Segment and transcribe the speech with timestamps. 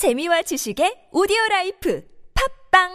[0.00, 2.02] 재미와 지식의 오디오 라이프
[2.72, 2.88] 팟빵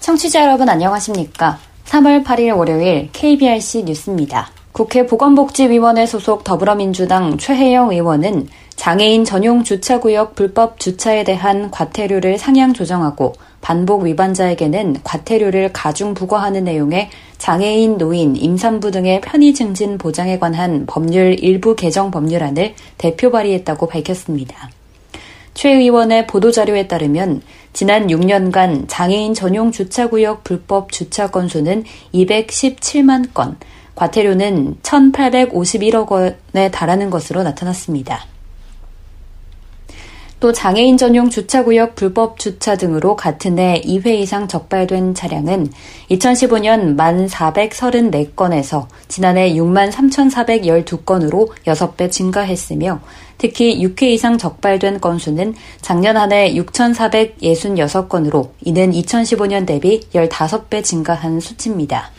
[0.00, 1.58] 청취자 여러분 안녕하십니까?
[1.86, 4.50] 3월 8일 월요일 KBRC 뉴스입니다.
[4.72, 8.48] 국회 보건복지위원회 소속 더불어민주당 최혜영 의원은
[8.80, 17.10] 장애인 전용 주차구역 불법 주차에 대한 과태료를 상향 조정하고 반복 위반자에게는 과태료를 가중 부과하는 내용의
[17.36, 24.70] 장애인, 노인, 임산부 등의 편의 증진 보장에 관한 법률 일부 개정 법률안을 대표 발의했다고 밝혔습니다.
[25.52, 27.42] 최 의원의 보도자료에 따르면
[27.74, 33.58] 지난 6년간 장애인 전용 주차구역 불법 주차 건수는 217만 건,
[33.94, 38.29] 과태료는 1,851억 원에 달하는 것으로 나타났습니다.
[40.40, 45.70] 또 장애인 전용 주차구역 불법 주차 등으로 같은 해 2회 이상 적발된 차량은
[46.10, 53.00] 2015년 1,434건에서 지난해 6만 3,412건으로 6배 증가했으며
[53.36, 62.10] 특히 6회 이상 적발된 건수는 작년 한 해 6,466건으로 이는 2015년 대비 15배 증가한 수치입니다.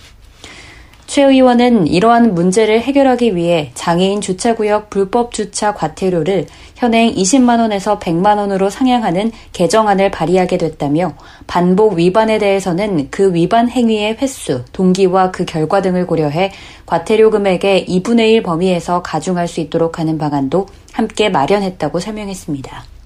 [1.12, 6.46] 최 의원은 이러한 문제를 해결하기 위해 장애인 주차구역 불법 주차 과태료를
[6.78, 11.14] 현행 20만 원에서 100만 원으로 상향하는 개정안을 발의하게 됐다며
[11.48, 16.54] 반복 위반에 대해서는 그 위반 행위의 횟수, 동기와 그 결과 등을 고려해
[16.86, 23.01] 과태료 금액의 2분의 1 범위에서 가중할 수 있도록 하는 방안도 함께 마련했다고 설명했습니다.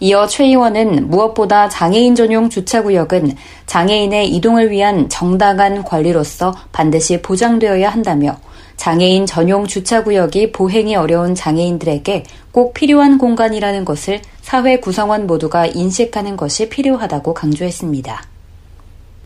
[0.00, 3.34] 이어 최 의원은 무엇보다 장애인 전용 주차구역은
[3.66, 8.36] 장애인의 이동을 위한 정당한 권리로서 반드시 보장되어야 한다며
[8.76, 16.68] 장애인 전용 주차구역이 보행이 어려운 장애인들에게 꼭 필요한 공간이라는 것을 사회 구성원 모두가 인식하는 것이
[16.68, 18.22] 필요하다고 강조했습니다.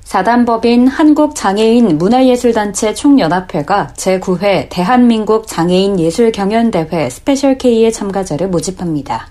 [0.05, 9.29] 사단법인 한국장애인 문화예술단체 총연합회가 제9회 대한민국 장애인 예술경연대회 스페셜 K의 참가자를 모집합니다.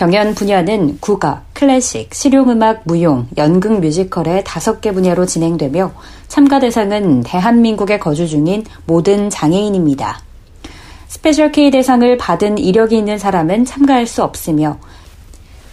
[0.00, 5.92] 경연 분야는 국악, 클래식, 실용음악, 무용, 연극 뮤지컬의 다섯 개 분야로 진행되며
[6.26, 10.22] 참가 대상은 대한민국에 거주 중인 모든 장애인입니다.
[11.06, 14.78] 스페셜 K 대상을 받은 이력이 있는 사람은 참가할 수 없으며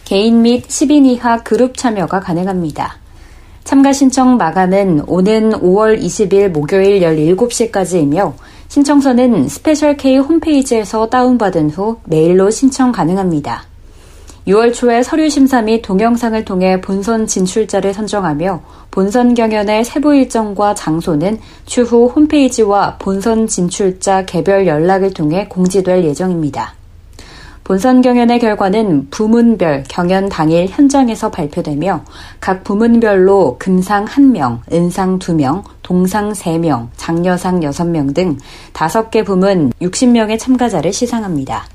[0.04, 2.98] 개인 및 10인 이하 그룹 참여가 가능합니다.
[3.64, 8.34] 참가 신청 마감은 오는 5월 20일 목요일 17시까지이며
[8.68, 13.77] 신청서는 스페셜 K 홈페이지에서 다운받은 후 메일로 신청 가능합니다.
[14.48, 21.40] 6월 초에 서류 심사 및 동영상을 통해 본선 진출자를 선정하며 본선 경연의 세부 일정과 장소는
[21.66, 26.76] 추후 홈페이지와 본선 진출자 개별 연락을 통해 공지될 예정입니다.
[27.66, 32.06] 본선 경연의 결과는 부문별 경연 당일 현장에서 발표되며
[32.40, 38.38] 각 부문별로 금상 1명, 은상 2명, 동상 3명, 장려상 6명 등
[38.72, 41.66] 5개 부문 60명의 참가자를 시상합니다.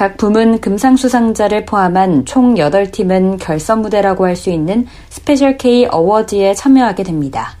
[0.00, 7.02] 각 부문 금상수상자를 포함한 총 8팀은 결선 무대라고 할 수 있는 스페셜 K 어워드에 참여하게
[7.02, 7.58] 됩니다.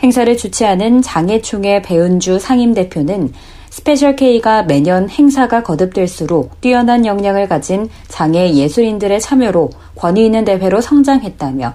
[0.00, 3.32] 행사를 주최하는 장애총회 배은주 상임 대표는
[3.70, 11.74] 스페셜 K가 매년 행사가 거듭될수록 뛰어난 역량을 가진 장애 예술인들의 참여로 권위 있는 대회로 성장했다며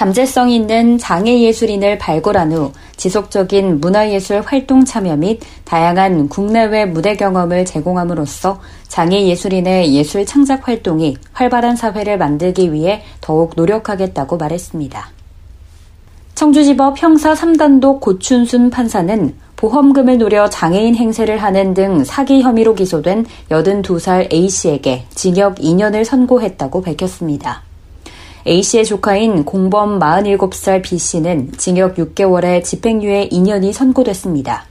[0.00, 7.66] 잠재성 있는 장애 예술인을 발굴한 후 지속적인 문화예술 활동 참여 및 다양한 국내외 무대 경험을
[7.66, 15.10] 제공함으로써 장애 예술인의 예술 창작 활동이 활발한 사회를 만들기 위해 더욱 노력하겠다고 말했습니다.
[16.34, 24.32] 청주지법 형사 3단독 고춘순 판사는 보험금을 노려 장애인 행세를 하는 등 사기 혐의로 기소된 82살
[24.32, 27.69] A씨에게 징역 2년을 선고했다고 밝혔습니다.
[28.46, 34.64] A씨의 조카인 공범 47살 B씨는 징역 6개월에 집행유예 2년이 선고됐습니다.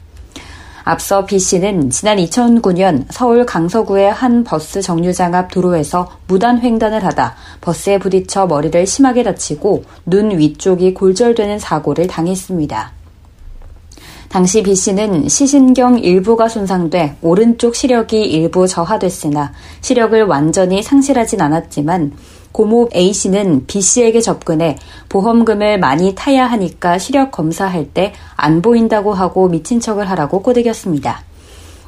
[0.84, 8.00] 앞서 B씨는 지난 2009년 서울 강서구의 한 버스 정류장 앞 도로에서 무단 횡단을 하다 버스에
[8.00, 12.94] 부딪혀 머리를 심하게 다치고 눈 위쪽이 골절되는 사고를 당했습니다.
[14.30, 22.14] 당시 B씨는 시신경 일부가 손상돼 오른쪽 시력이 일부 저하됐으나 시력을 완전히 상실하진 않았지만
[22.52, 24.78] 고모 A씨는 B씨에게 접근해
[25.10, 31.24] 보험금을 많이 타야 하니까 시력 검사할 때 안 보인다고 하고 미친 척을 하라고 꼬드겼습니다.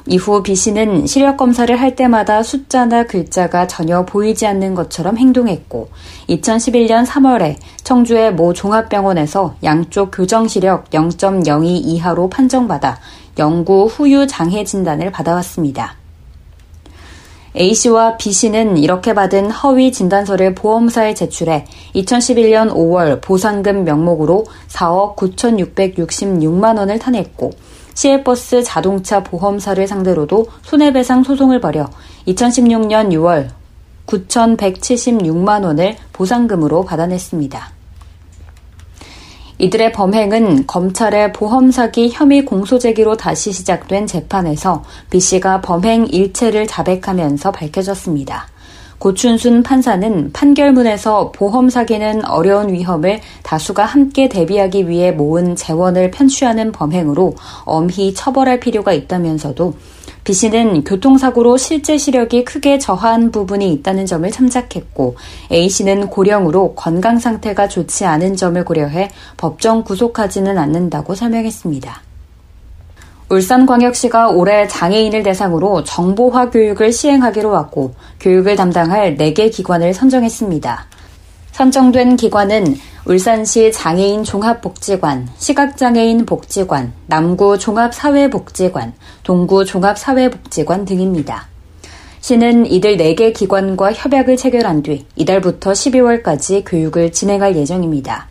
[0.06, 5.88] 이후 B씨는 시력 검사를 할 때마다 숫자나 글자가 전혀 보이지 않는 것처럼 행동했고
[6.28, 12.98] 2011년 3월에 청주의 모 종합병원에서 양쪽 교정 시력 0.02 이하로 판정받아
[13.38, 16.01] 영구 후유 장애 진단을 받아왔습니다.
[17.54, 26.98] A씨와 B씨는 이렇게 받은 허위 진단서를 보험사에 제출해 2011년 5월 보상금 명목으로 4억 9,666만 원을
[26.98, 27.50] 타냈고
[27.94, 31.90] 시외버스 자동차 보험사를 상대로도 손해배상 소송을 벌여
[32.28, 33.50] 2016년 6월
[34.06, 37.81] 9,176만 원을 보상금으로 받아냈습니다.
[39.62, 46.66] 이들의 범행은 검찰의 보험 사기 혐의 공소 제기로 다시 시작된 재판에서 B 씨가 범행 일체를
[46.66, 48.48] 자백하면서 밝혀졌습니다.
[48.98, 57.36] 고춘순 판사는 판결문에서 보험 사기는 어려운 위험을 다수가 함께 대비하기 위해 모은 재원을 편취하는 범행으로
[57.64, 59.74] 엄히 처벌할 필요가 있다면서도
[60.24, 65.16] B 씨는 교통사고로 실제 시력이 크게 저하한 부분이 있다는 점을 참작했고
[65.50, 72.02] A 씨는 고령으로 건강 상태가 좋지 않은 점을 고려해 법정 구속하지는 않는다고 설명했습니다.
[73.30, 80.86] 울산광역시가 올해 장애인을 대상으로 정보화 교육을 시행하기로 왔고 교육을 담당할 4개 기관을 선정했습니다.
[81.52, 88.92] 선정된 기관은 울산시 장애인 종합복지관, 시각장애인 복지관, 남구 종합사회복지관,
[89.22, 91.48] 동구 종합사회복지관 등입니다.
[92.20, 98.28] 시는 이들 4개 기관과 협약을 체결한 뒤 이달부터 12월까지 교육을 진행할 예정입니다.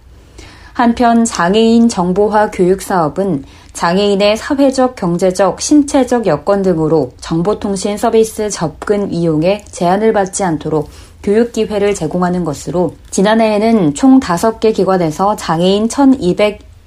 [0.74, 3.44] 한편 장애인 정보화 교육 사업은
[3.74, 10.90] 장애인의 사회적, 경제적, 신체적 여건 등으로 정보통신 서비스 접근 이용에 제한을 받지 않도록
[11.24, 15.88] 교육 기회를 제공하는 것으로 지난해에는 총 5개 기관에서 장애인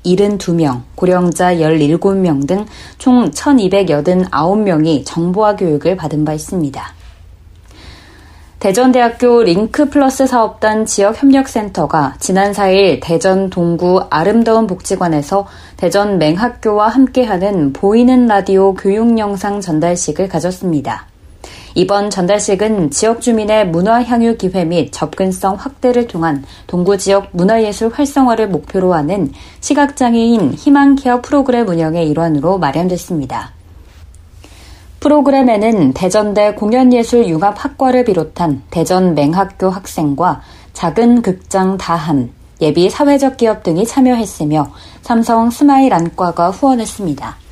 [0.05, 2.67] 1272명, 고령자 17명 등
[2.99, 6.83] 총 1289명이 정보화 교육을 받은 바 있습니다.
[8.61, 15.47] 대전대학교 링크플러스 사업단 지역협력센터가 지난 4일 대전 동구 아름다운 복지관에서
[15.77, 21.14] 대전 맹학교와 함께하는 보이는 라디오 교육 영상 전달식을 가졌습니다.
[21.77, 28.49] 이번 전달식은 지역 주민의 문화 향유 기회 및 접근성 확대를 통한 동구 지역 문화예술 활성화를
[28.49, 33.51] 목표로 하는 시각장애인 희망 케어 프로그램 운영의 일환으로 마련됐습니다.
[35.01, 40.43] 프로그램에는 대전대 공연예술융합학과를 비롯한 대전 맹학교 학생과
[40.75, 42.31] 작은 극장 다함,
[42.61, 44.71] 예비 사회적 기업 등이 참여했으며
[45.03, 47.44] 삼성 스마일 안과가 후원했습니다.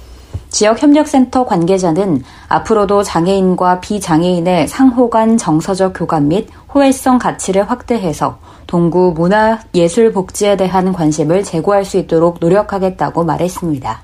[0.52, 9.60] 지역협력센터 관계자는 앞으로도 장애인과 비장애인의 상호 간 정서적 교감 및 호혜성 가치를 확대해서 동구 문화
[9.75, 14.02] 예술 복지에 대한 관심을 제고할 수 있도록 노력하겠다고 말했습니다.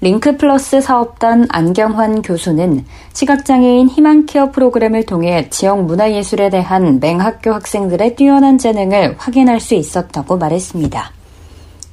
[0.00, 8.58] 링크 플러스 사업단 안경환 교수는 시각장애인 희망케어 프로그램을 통해 지역 문화예술에 대한 맹학교 학생들의 뛰어난
[8.58, 11.12] 재능을 확인할 수 있었다고 말했습니다.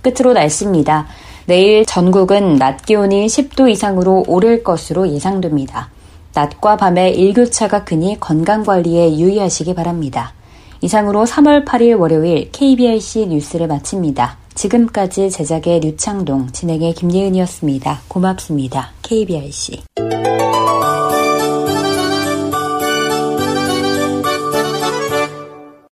[0.02, 1.06] 끝으로 날씨입니다.
[1.50, 5.90] 내일 전국은 낮 기온이 10도 이상으로 오를 것으로 예상됩니다.
[6.36, 10.34] 낮과 밤에 일교차가 크니 건강관리에 유의하시기 바랍니다.
[10.82, 14.38] 이상으로 3월 8일 월요일 KBRC 뉴스를 마칩니다.
[14.54, 18.02] 지금까지 제작의 류창동, 진행의 김예은이었습니다.
[18.08, 18.92] 고맙습니다.
[19.02, 20.09] KBRC.